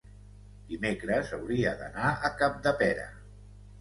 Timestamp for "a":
2.09-2.33